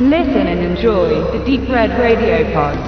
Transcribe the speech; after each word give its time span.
Listen 0.00 0.46
and 0.46 0.60
enjoy 0.60 1.08
the 1.36 1.44
Deep 1.44 1.68
Red 1.68 1.90
Radio 1.98 2.44
Pod. 2.54 2.78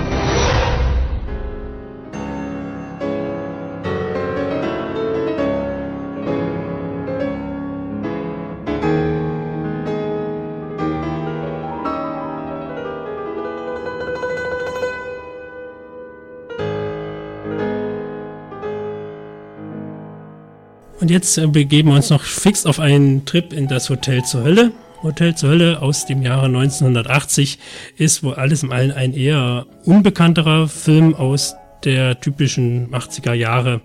Und 21.00 21.10
jetzt 21.10 21.36
äh, 21.38 21.48
begeben 21.48 21.88
wir 21.88 21.96
uns 21.96 22.10
noch 22.10 22.22
fix 22.22 22.66
auf 22.66 22.78
einen 22.78 23.24
Trip 23.24 23.52
in 23.52 23.66
das 23.66 23.90
Hotel 23.90 24.22
zur 24.22 24.44
Hölle. 24.44 24.70
Hotel 25.02 25.34
zur 25.34 25.50
Hölle 25.50 25.80
aus 25.80 26.06
dem 26.06 26.22
Jahre 26.22 26.46
1980 26.46 27.58
ist 27.96 28.22
wohl 28.22 28.34
alles 28.34 28.62
im 28.62 28.72
Allen 28.72 28.92
ein 28.92 29.14
eher 29.14 29.66
unbekannterer 29.84 30.68
Film 30.68 31.14
aus 31.14 31.54
der 31.84 32.20
typischen 32.20 32.90
80er 32.92 33.32
Jahre 33.32 33.80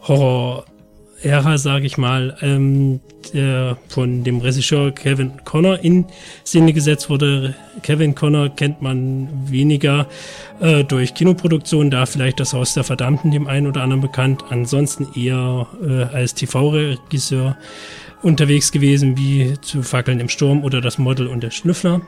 Horror 0.00 0.64
Ära, 1.22 1.58
sage 1.58 1.84
ich 1.84 1.98
mal, 1.98 2.36
ähm, 2.40 3.00
der 3.34 3.76
von 3.88 4.24
dem 4.24 4.38
Regisseur 4.38 4.90
Kevin 4.90 5.32
Connor 5.44 5.78
in 5.84 6.06
Szene 6.46 6.72
gesetzt 6.72 7.10
wurde. 7.10 7.54
Kevin 7.82 8.14
Connor 8.14 8.48
kennt 8.48 8.80
man 8.80 9.28
weniger 9.50 10.06
äh, 10.60 10.82
durch 10.82 11.12
Kinoproduktionen, 11.12 11.90
da 11.90 12.06
vielleicht 12.06 12.40
das 12.40 12.54
Haus 12.54 12.72
der 12.72 12.84
Verdammten 12.84 13.30
dem 13.30 13.48
einen 13.48 13.66
oder 13.66 13.82
anderen 13.82 14.00
bekannt, 14.00 14.44
ansonsten 14.48 15.08
eher 15.14 15.66
äh, 15.86 16.04
als 16.04 16.34
TV-Regisseur 16.34 17.56
unterwegs 18.22 18.72
gewesen, 18.72 19.16
wie 19.16 19.54
zu 19.60 19.82
Fackeln 19.82 20.20
im 20.20 20.28
Sturm 20.28 20.64
oder 20.64 20.80
das 20.80 20.98
Model 20.98 21.26
und 21.26 21.42
der 21.42 21.50
Schnüffler. 21.50 22.00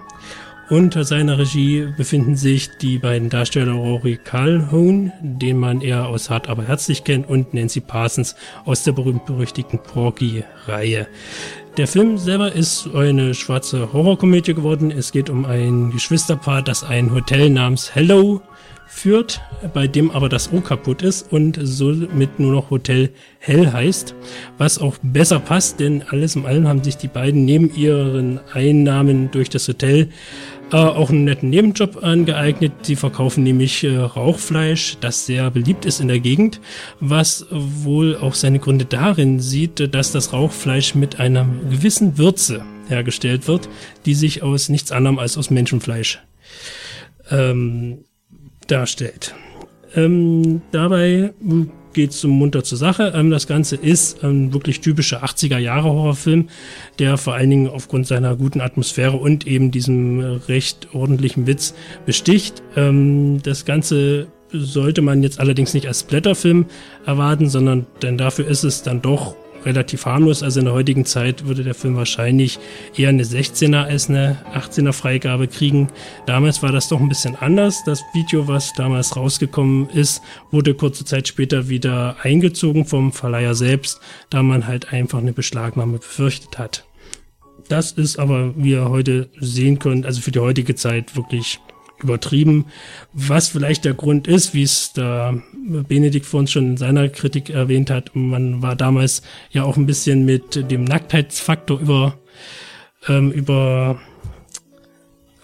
Unter 0.70 1.04
seiner 1.04 1.38
Regie 1.38 1.88
befinden 1.96 2.36
sich 2.36 2.70
die 2.78 2.98
beiden 2.98 3.28
Darsteller 3.28 3.72
Rory 3.72 4.18
Calhoun, 4.22 5.12
den 5.20 5.58
man 5.58 5.82
eher 5.82 6.06
aus 6.06 6.30
Hart 6.30 6.48
aber 6.48 6.66
herzlich 6.66 7.04
kennt, 7.04 7.28
und 7.28 7.52
Nancy 7.52 7.80
Parsons 7.80 8.36
aus 8.64 8.82
der 8.84 8.92
berühmt-berüchtigten 8.92 9.80
Porky-Reihe. 9.80 11.08
Der 11.76 11.86
Film 11.88 12.16
selber 12.16 12.52
ist 12.52 12.88
eine 12.94 13.34
schwarze 13.34 13.92
Horrorkomödie 13.92 14.54
geworden. 14.54 14.90
Es 14.90 15.12
geht 15.12 15.28
um 15.28 15.44
ein 15.44 15.90
Geschwisterpaar, 15.90 16.62
das 16.62 16.84
ein 16.84 17.12
Hotel 17.12 17.50
namens 17.50 17.94
Hello 17.94 18.40
führt, 18.94 19.40
bei 19.72 19.88
dem 19.88 20.10
aber 20.10 20.28
das 20.28 20.52
O 20.52 20.60
kaputt 20.60 21.02
ist 21.02 21.32
und 21.32 21.58
somit 21.60 22.38
nur 22.38 22.52
noch 22.52 22.70
Hotel 22.70 23.10
Hell 23.38 23.72
heißt, 23.72 24.14
was 24.58 24.78
auch 24.78 24.96
besser 25.02 25.40
passt, 25.40 25.80
denn 25.80 26.04
alles 26.10 26.36
im 26.36 26.46
Allem 26.46 26.68
haben 26.68 26.84
sich 26.84 26.98
die 26.98 27.08
beiden 27.08 27.44
neben 27.44 27.74
ihren 27.74 28.38
Einnahmen 28.52 29.30
durch 29.30 29.48
das 29.48 29.66
Hotel 29.66 30.10
äh, 30.70 30.76
auch 30.76 31.10
einen 31.10 31.24
netten 31.24 31.50
Nebenjob 31.50 32.04
angeeignet. 32.04 32.72
Sie 32.82 32.94
verkaufen 32.94 33.42
nämlich 33.42 33.82
äh, 33.82 33.96
Rauchfleisch, 33.96 34.98
das 35.00 35.26
sehr 35.26 35.50
beliebt 35.50 35.84
ist 35.84 36.00
in 36.00 36.08
der 36.08 36.20
Gegend, 36.20 36.60
was 37.00 37.46
wohl 37.50 38.16
auch 38.16 38.34
seine 38.34 38.58
Gründe 38.58 38.84
darin 38.84 39.40
sieht, 39.40 39.94
dass 39.94 40.12
das 40.12 40.32
Rauchfleisch 40.32 40.94
mit 40.94 41.18
einer 41.18 41.46
gewissen 41.68 42.18
Würze 42.18 42.62
hergestellt 42.88 43.48
wird, 43.48 43.68
die 44.06 44.14
sich 44.14 44.42
aus 44.42 44.68
nichts 44.68 44.92
anderem 44.92 45.18
als 45.18 45.38
aus 45.38 45.50
Menschenfleisch 45.50 46.20
ähm, 47.30 48.04
darstellt. 48.72 49.34
Ähm, 49.94 50.62
dabei 50.70 51.32
geht 51.92 52.10
es 52.10 52.24
munter 52.24 52.64
zur 52.64 52.78
Sache. 52.78 53.12
Ähm, 53.14 53.30
das 53.30 53.46
Ganze 53.46 53.76
ist 53.76 54.24
ein 54.24 54.52
wirklich 54.52 54.80
typischer 54.80 55.22
80er 55.22 55.58
Jahre 55.58 55.90
Horrorfilm, 55.90 56.48
der 56.98 57.18
vor 57.18 57.34
allen 57.34 57.50
Dingen 57.50 57.68
aufgrund 57.68 58.06
seiner 58.06 58.34
guten 58.36 58.60
Atmosphäre 58.60 59.16
und 59.16 59.46
eben 59.46 59.70
diesem 59.70 60.20
recht 60.48 60.94
ordentlichen 60.94 61.46
Witz 61.46 61.74
besticht. 62.06 62.62
Ähm, 62.76 63.42
das 63.42 63.64
Ganze 63.64 64.28
sollte 64.50 65.02
man 65.02 65.22
jetzt 65.22 65.40
allerdings 65.40 65.74
nicht 65.74 65.88
als 65.88 66.00
Splatterfilm 66.00 66.66
erwarten, 67.06 67.48
sondern 67.48 67.86
denn 68.02 68.18
dafür 68.18 68.46
ist 68.46 68.64
es 68.64 68.82
dann 68.82 69.02
doch 69.02 69.34
relativ 69.64 70.06
harmlos. 70.06 70.42
Also 70.42 70.60
in 70.60 70.66
der 70.66 70.74
heutigen 70.74 71.04
Zeit 71.04 71.46
würde 71.46 71.64
der 71.64 71.74
Film 71.74 71.96
wahrscheinlich 71.96 72.58
eher 72.96 73.08
eine 73.08 73.24
16er 73.24 73.84
als 73.84 74.08
eine 74.08 74.38
18er 74.54 74.92
Freigabe 74.92 75.48
kriegen. 75.48 75.88
Damals 76.26 76.62
war 76.62 76.72
das 76.72 76.88
doch 76.88 77.00
ein 77.00 77.08
bisschen 77.08 77.36
anders. 77.36 77.82
Das 77.84 78.02
Video, 78.14 78.48
was 78.48 78.72
damals 78.74 79.16
rausgekommen 79.16 79.88
ist, 79.90 80.22
wurde 80.50 80.74
kurze 80.74 81.04
Zeit 81.04 81.28
später 81.28 81.68
wieder 81.68 82.16
eingezogen 82.22 82.84
vom 82.84 83.12
Verleiher 83.12 83.54
selbst, 83.54 84.00
da 84.30 84.42
man 84.42 84.66
halt 84.66 84.92
einfach 84.92 85.18
eine 85.18 85.32
Beschlagnahme 85.32 85.98
befürchtet 85.98 86.58
hat. 86.58 86.84
Das 87.68 87.92
ist 87.92 88.18
aber, 88.18 88.54
wie 88.56 88.72
ihr 88.72 88.88
heute 88.88 89.30
sehen 89.38 89.78
könnt, 89.78 90.04
also 90.04 90.20
für 90.20 90.32
die 90.32 90.40
heutige 90.40 90.74
Zeit 90.74 91.16
wirklich 91.16 91.60
übertrieben. 92.02 92.66
Was 93.12 93.48
vielleicht 93.48 93.84
der 93.84 93.94
Grund 93.94 94.26
ist, 94.26 94.54
wie 94.54 94.62
es 94.62 94.92
da 94.92 95.40
Benedikt 95.62 96.26
vor 96.26 96.40
uns 96.40 96.50
schon 96.50 96.70
in 96.70 96.76
seiner 96.76 97.08
Kritik 97.08 97.50
erwähnt 97.50 97.90
hat, 97.90 98.14
man 98.14 98.62
war 98.62 98.76
damals 98.76 99.22
ja 99.50 99.64
auch 99.64 99.76
ein 99.76 99.86
bisschen 99.86 100.24
mit 100.24 100.70
dem 100.70 100.84
Nacktheitsfaktor 100.84 101.80
über, 101.80 102.18
ähm, 103.08 103.30
über, 103.30 104.00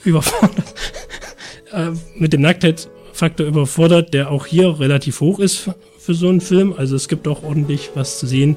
überfordert, 0.04 0.74
äh, 1.72 1.90
mit 2.16 2.32
dem 2.32 2.40
Nacktheitsfaktor 2.40 3.46
überfordert, 3.46 4.12
der 4.12 4.30
auch 4.30 4.46
hier 4.46 4.80
relativ 4.80 5.20
hoch 5.20 5.38
ist 5.38 5.70
für 5.98 6.14
so 6.14 6.28
einen 6.28 6.40
Film. 6.40 6.74
Also 6.76 6.96
es 6.96 7.08
gibt 7.08 7.28
auch 7.28 7.42
ordentlich 7.42 7.90
was 7.94 8.18
zu 8.18 8.26
sehen 8.26 8.56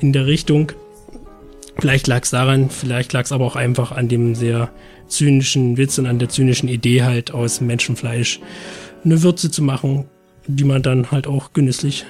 in 0.00 0.12
der 0.12 0.26
Richtung. 0.26 0.72
Vielleicht 1.78 2.08
lag 2.08 2.24
es 2.24 2.30
daran, 2.30 2.70
vielleicht 2.70 3.12
lag 3.12 3.24
es 3.24 3.32
aber 3.32 3.44
auch 3.44 3.56
einfach 3.56 3.92
an 3.92 4.08
dem 4.08 4.34
sehr 4.34 4.70
zynischen 5.06 5.76
Witz 5.76 5.96
und 5.98 6.06
an 6.06 6.18
der 6.18 6.28
zynischen 6.28 6.68
Idee 6.68 7.02
halt 7.02 7.30
aus 7.30 7.60
Menschenfleisch 7.60 8.40
eine 9.04 9.22
Würze 9.22 9.50
zu 9.50 9.62
machen, 9.62 10.06
die 10.48 10.64
man 10.64 10.82
dann 10.82 11.10
halt 11.12 11.26
auch 11.26 11.52
genüsslich 11.52 12.04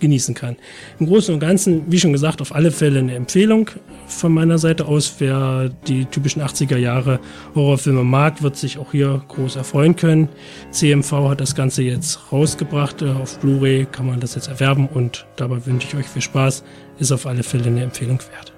genießen 0.00 0.34
kann. 0.34 0.56
Im 0.98 1.06
Großen 1.06 1.32
und 1.32 1.40
Ganzen, 1.40 1.84
wie 1.90 2.00
schon 2.00 2.12
gesagt, 2.12 2.40
auf 2.40 2.54
alle 2.54 2.70
Fälle 2.70 2.98
eine 2.98 3.14
Empfehlung 3.14 3.70
von 4.06 4.32
meiner 4.32 4.58
Seite 4.58 4.86
aus. 4.86 5.16
Wer 5.18 5.70
die 5.86 6.06
typischen 6.06 6.42
80er 6.42 6.76
Jahre 6.76 7.20
Horrorfilme 7.54 8.02
mag, 8.02 8.42
wird 8.42 8.56
sich 8.56 8.78
auch 8.78 8.92
hier 8.92 9.22
groß 9.28 9.56
erfreuen 9.56 9.96
können. 9.96 10.28
CMV 10.70 11.12
hat 11.28 11.40
das 11.40 11.54
Ganze 11.54 11.82
jetzt 11.82 12.32
rausgebracht. 12.32 13.02
Äh, 13.02 13.10
auf 13.10 13.38
Blu-ray 13.38 13.86
kann 13.90 14.06
man 14.06 14.20
das 14.20 14.34
jetzt 14.34 14.48
erwerben 14.48 14.88
und 14.88 15.26
dabei 15.36 15.64
wünsche 15.66 15.86
ich 15.86 15.94
euch 15.94 16.06
viel 16.06 16.22
Spaß. 16.22 16.64
Ist 16.98 17.12
auf 17.12 17.26
alle 17.26 17.42
Fälle 17.42 17.66
eine 17.66 17.82
Empfehlung 17.82 18.18
wert. 18.32 18.52